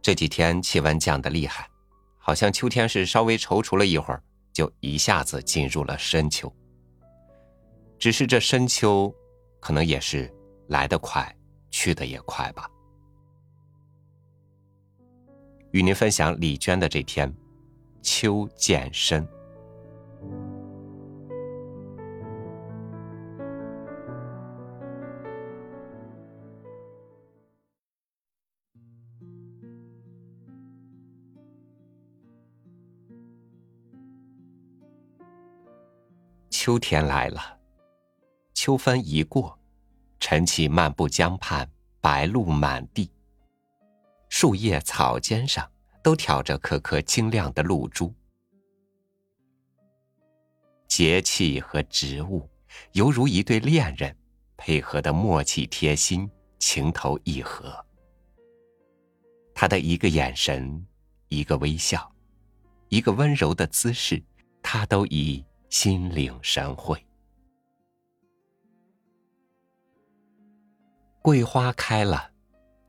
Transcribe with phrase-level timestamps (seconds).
[0.00, 1.68] 这几天气温降得厉害，
[2.18, 4.20] 好像秋天是稍微踌躇了一会儿，
[4.52, 6.52] 就一下子进入了深秋。
[8.00, 9.14] 只是这深秋，
[9.60, 10.28] 可能也是
[10.66, 11.32] 来得快，
[11.70, 12.68] 去得也快吧。
[15.70, 17.32] 与您分享李娟的这篇
[18.02, 19.24] 《秋渐深》。
[36.64, 37.58] 秋天来了，
[38.54, 39.58] 秋分已过，
[40.20, 41.68] 晨起漫步江畔，
[42.00, 43.10] 白露满地。
[44.28, 45.68] 树叶、草尖上
[46.04, 48.14] 都挑着颗颗晶亮的露珠。
[50.86, 52.48] 节气和植物
[52.92, 54.16] 犹如一对恋人，
[54.56, 57.84] 配合的默契贴心，情投意合。
[59.52, 60.86] 他的一个眼神，
[61.26, 62.08] 一个微笑，
[62.88, 64.22] 一个温柔的姿势，
[64.62, 65.44] 他都已。
[65.72, 67.02] 心领神会。
[71.22, 72.30] 桂花开了，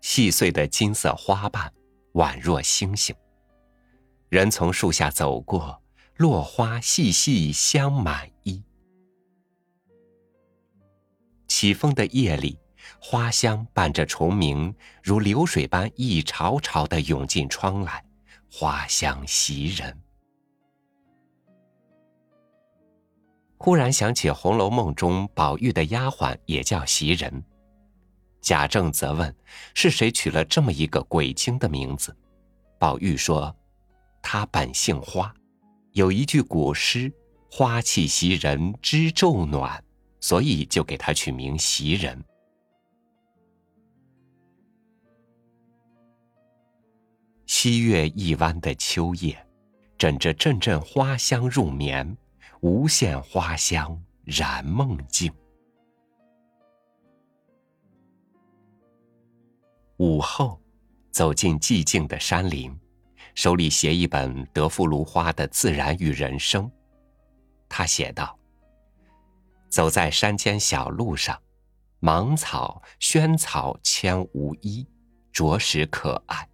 [0.00, 1.72] 细碎的金色花瓣
[2.14, 3.14] 宛若星星。
[4.28, 5.80] 人从树下走过，
[6.16, 8.60] 落花细细香满衣。
[11.46, 12.58] 起风的夜里，
[13.00, 18.04] 花香伴着虫鸣，如流水般一潮潮的涌进窗来，
[18.50, 19.96] 花香袭人。
[23.64, 27.44] 忽然想起《红楼梦》中宝玉的丫鬟也叫袭人，
[28.40, 29.32] 贾政则问
[29.72, 32.12] ：“是谁取了这么一个鬼精的名字？”
[32.76, 33.54] 宝玉说
[34.20, 35.32] ：“他本姓花，
[35.92, 37.12] 有一句古诗
[37.48, 39.80] ‘花气袭人知昼暖’，
[40.18, 42.20] 所以就给他取名袭人。”
[47.46, 49.46] 西月一弯的秋夜，
[49.96, 52.16] 枕着阵阵花香入眠。
[52.62, 55.32] 无限花香染梦境。
[59.96, 60.62] 午后，
[61.10, 62.72] 走进寂静的山林，
[63.34, 66.64] 手里携一本德芙芦花的《自然与人生》。
[67.68, 68.38] 他写道
[69.68, 71.36] ：“走在山间小路上，
[71.98, 74.86] 芒草、萱草千无一，
[75.32, 76.48] 着实可爱。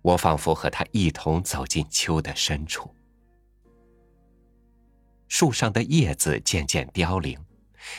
[0.00, 2.88] 我仿佛和他一同走进秋的深处。”
[5.30, 7.38] 树上的叶子渐渐凋零，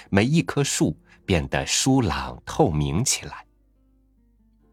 [0.10, 3.46] 每一棵树变得疏朗透明起来。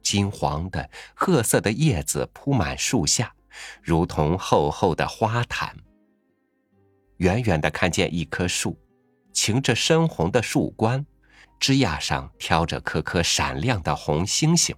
[0.03, 3.33] 金黄的、褐色的叶子铺满树下，
[3.81, 5.75] 如同厚厚的花毯。
[7.19, 8.77] 远远的看见一棵树，
[9.33, 11.07] 擎着深红的树冠，
[11.61, 14.75] 枝桠上挑着颗颗闪亮的红星星。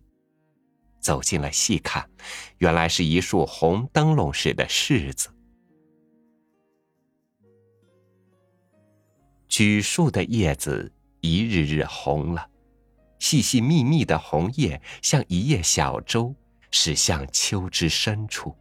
[1.00, 2.06] 走近了细看，
[2.58, 5.30] 原来是一束红灯笼似的柿子。
[9.50, 10.90] 榉树的叶子
[11.20, 12.48] 一日日红了，
[13.18, 16.32] 细细密密的红叶像一叶小舟，
[16.70, 18.56] 驶向秋之深处。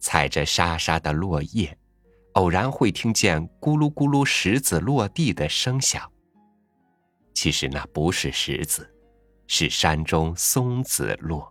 [0.00, 1.78] 踩着沙沙的落叶，
[2.32, 6.10] 偶然会听见咕噜咕噜石子落地的声响。
[7.32, 8.92] 其实那不是石子，
[9.46, 11.50] 是山中松子落。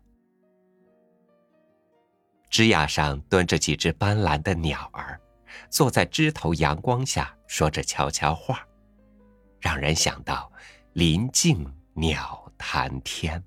[2.50, 5.20] 枝桠上蹲着几只斑斓的鸟儿。
[5.70, 8.66] 坐在枝头阳光下说着悄悄话，
[9.60, 10.52] 让人想到
[10.94, 13.44] 林静鸟谈天。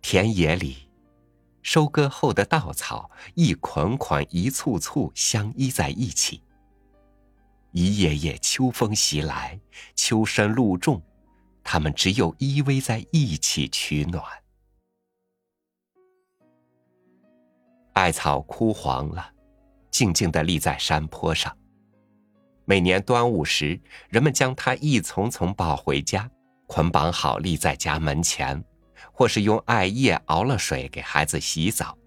[0.00, 0.88] 田野里，
[1.60, 6.42] 收割后的稻草一捆捆、一簇簇相依在一起。
[7.72, 9.60] 一夜夜秋风袭来，
[9.94, 11.02] 秋深露重，
[11.62, 14.24] 它们只有依偎在一起取暖。
[17.98, 19.28] 艾草枯黄了，
[19.90, 21.52] 静静地立在山坡上。
[22.64, 26.30] 每年端午时，人们将它一丛丛抱回家，
[26.68, 28.64] 捆绑好立在家门前，
[29.12, 31.98] 或是用艾叶熬了水给孩子洗澡。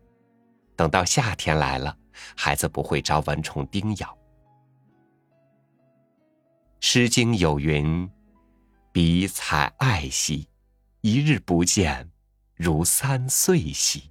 [0.78, 1.94] 等到夏天来了，
[2.38, 4.08] 孩子不会遭蚊虫叮咬。
[6.80, 8.10] 《诗经》有云
[8.94, 10.48] ：“彼采艾兮，
[11.02, 12.10] 一日不见，
[12.56, 14.10] 如三岁兮。”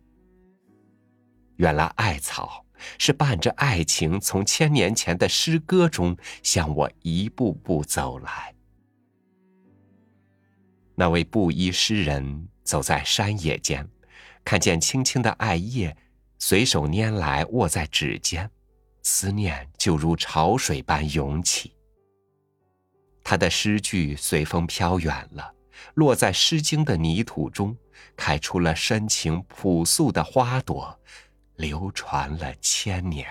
[1.60, 2.64] 原来艾草
[2.96, 8.54] 是伴着爱情，从千年前的诗歌中向我一步步走来。
[10.94, 13.86] 那位布衣诗人走在山野间，
[14.42, 15.94] 看见青青的艾叶，
[16.38, 18.50] 随手拈来，握在指尖，
[19.02, 21.74] 思念就如潮水般涌起。
[23.22, 25.54] 他的诗句随风飘远了，
[25.92, 27.76] 落在《诗经》的泥土中，
[28.16, 30.98] 开出了深情朴素的花朵，
[31.60, 33.28] 流传了千年。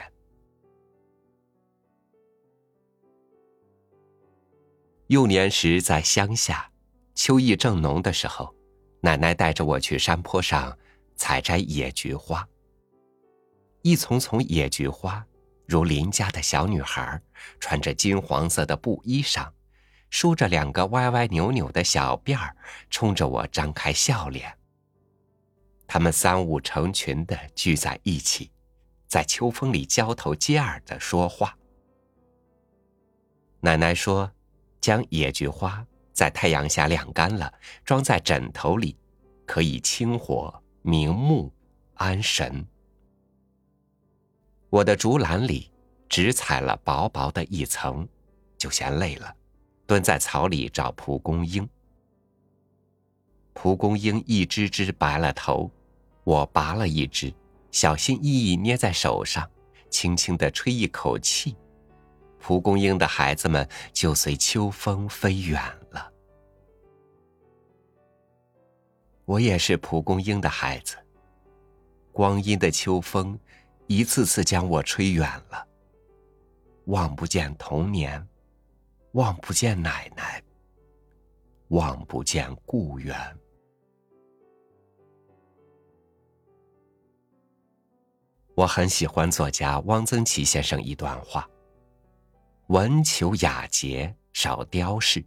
[5.08, 6.72] 幼年时在乡下，
[7.16, 8.54] 秋意正浓的时候，
[9.02, 10.78] 奶奶带着我去山坡上
[11.16, 12.48] 采摘野菊花。
[13.82, 15.26] 一丛丛野菊花，
[15.66, 17.20] 如邻家的小女孩，
[17.60, 19.50] 穿着金黄色的布衣裳，
[20.12, 22.56] 梳着两个歪歪扭扭的小辫儿，
[22.92, 24.59] 冲着我张开笑脸。
[25.90, 28.52] 他们三五成群的聚在一起，
[29.08, 31.58] 在秋风里交头接耳的说话。
[33.60, 34.32] 奶奶说。
[34.82, 37.54] 将野菊花在太阳下晾干了，
[37.84, 38.96] 装在枕头里，
[39.46, 41.52] 可以清火明目、
[41.96, 42.66] 安神。
[44.70, 45.70] 我的竹篮里
[46.08, 48.08] 只采了薄薄的一层，
[48.58, 49.36] 就嫌累了，
[49.86, 51.68] 蹲在草里找蒲公英。
[53.54, 55.70] 蒲公英一只只白了头，
[56.30, 57.34] 我拔了一只，
[57.72, 59.50] 小心翼翼捏在手上，
[59.90, 61.58] 轻轻的吹一口气。
[62.38, 65.60] 蒲公英的孩子们就随秋风飞远
[65.90, 66.14] 了。
[69.26, 70.96] 我也是蒲公英的孩子。
[72.12, 73.40] 光阴的秋风，
[73.88, 75.68] 一次次将我吹远了。
[76.86, 78.24] 望不见童年，
[79.14, 80.40] 望不见奶奶，
[81.70, 83.18] 望不见故园。
[88.60, 91.50] 我很喜欢作家汪曾祺先生一段话。
[92.68, 95.24] 文求雅洁，少雕饰，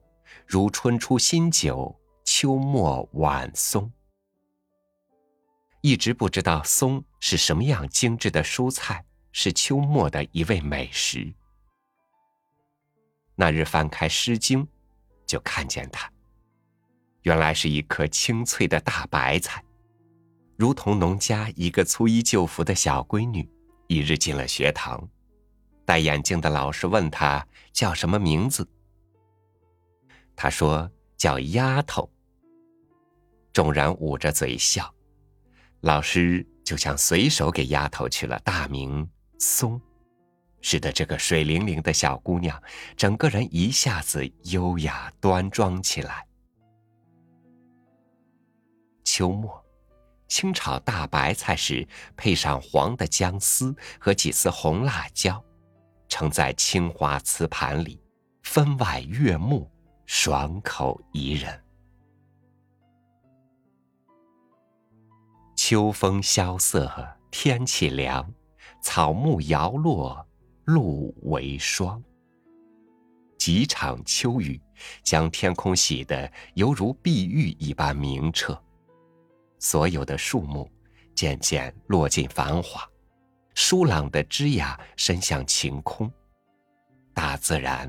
[0.46, 3.90] 如春出新酒，秋末晚松。
[5.80, 9.02] 一直不知道松是什么样精致的蔬菜，
[9.32, 11.32] 是秋末的一味美食。
[13.34, 14.62] 那日翻开《诗经》，
[15.24, 16.06] 就看见它，
[17.22, 19.64] 原来是一颗清脆的大白菜，
[20.56, 23.48] 如同农家一个粗衣旧服的小闺女，
[23.88, 25.08] 一日进了学堂。
[25.84, 28.68] 戴眼镜的老师问她叫什么名字，
[30.36, 32.08] 她说叫丫头。
[33.52, 34.94] 众人捂着嘴笑，
[35.80, 39.06] 老师就像随手给丫头取了大名
[39.38, 39.80] 松，
[40.60, 42.62] 使得这个水灵灵的小姑娘
[42.96, 46.26] 整个人一下子优雅端庄起来。
[49.04, 49.61] 秋末，
[50.32, 51.86] 清炒大白菜时，
[52.16, 55.44] 配上黄的姜丝和几丝红辣椒。
[56.08, 58.00] 盛在青花瓷盘里，
[58.42, 59.70] 分外悦目，
[60.06, 61.62] 爽口宜人。
[65.54, 66.90] 秋风萧瑟，
[67.30, 68.32] 天气凉，
[68.82, 70.26] 草木摇落，
[70.64, 72.02] 露为霜。
[73.38, 74.58] 几场秋雨，
[75.02, 78.58] 将天空洗得犹如碧玉一般明澈，
[79.62, 80.68] 所有的树木
[81.14, 82.84] 渐渐落尽繁华。
[83.54, 86.12] 疏朗的枝桠伸向晴空，
[87.14, 87.88] 大自然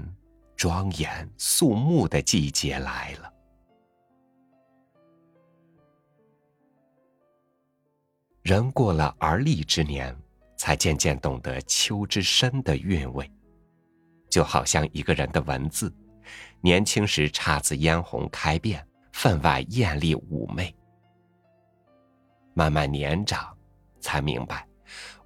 [0.55, 3.33] 庄严肃穆的季节来了。
[8.43, 10.15] 人过了而立之年，
[10.55, 13.27] 才渐渐懂得秋之深的韵味。
[14.29, 15.91] 就好像一个人的文字，
[16.61, 20.71] 年轻时姹紫嫣红开遍，分外艳丽妩媚；
[22.53, 23.55] 慢慢年长，
[23.99, 24.67] 才明白。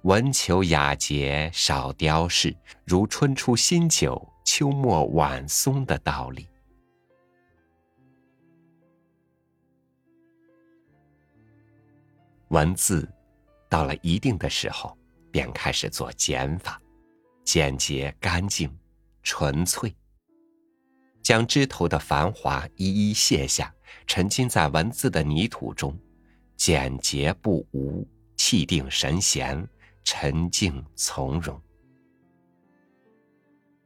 [0.02, 6.46] 文求雅洁，少雕饰，如春出新酒，秋末晚松的道理。
[12.48, 13.06] 文字
[13.68, 14.96] 到了一定的时候，
[15.30, 16.80] 便开始做减法，
[17.44, 18.74] 简洁、干净、
[19.22, 19.94] 纯粹，
[21.22, 23.74] 将枝头的繁华一一卸下，
[24.06, 25.94] 沉浸在文字的泥土中，
[26.58, 28.06] 简洁不污。
[28.36, 29.68] 气定神闲，
[30.04, 31.60] 沉静从容。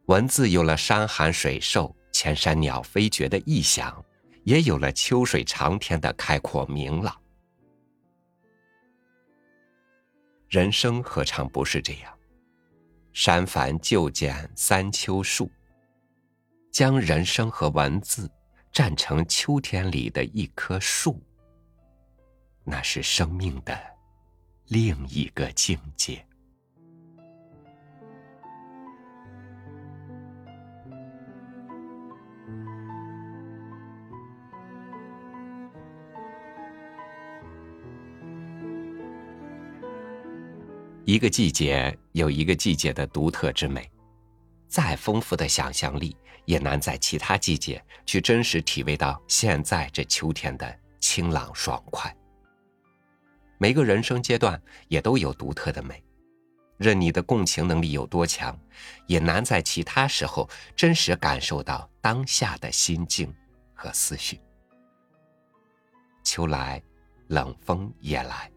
[0.07, 4.05] 文字有了山寒水瘦、千山鸟飞绝的意象，
[4.45, 7.19] 也有了秋水长天的开阔明朗。
[10.51, 12.15] 人生何尝不是这样？
[13.15, 15.51] 删繁就简三秋树，
[16.71, 18.31] 将人生和文字
[18.71, 21.19] 站成秋天里的一棵树，
[22.65, 23.79] 那是生命的。
[24.69, 26.25] 另一个境界。
[41.05, 43.91] 一个季节有一个季节的独特之美，
[44.69, 46.17] 再丰富的想象力
[46.47, 52.17] 也难在其他季节去真实体味到现在这秋天的清朗爽快。
[53.63, 56.03] 每个人生阶段也都有独特的美，
[56.79, 58.59] 任你的共情能力有多强，
[59.07, 63.33] 也难在其他时候真实感受到当下的心境
[63.73, 64.41] 和思绪。
[66.25, 66.83] 秋来，
[67.29, 68.51] 冷风也来，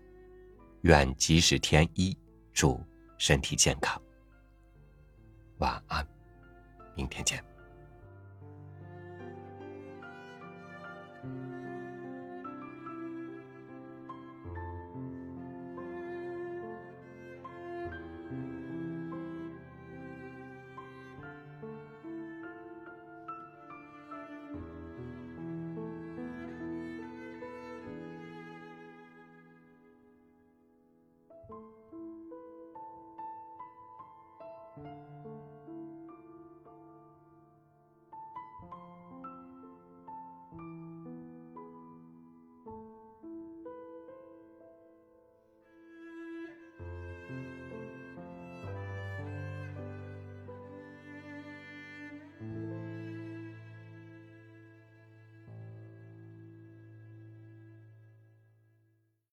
[0.82, 2.18] 愿即使天一。
[2.52, 2.84] 祝
[3.20, 4.02] 身体健康，
[5.60, 6.08] 晚安，
[6.96, 7.55] 明天见。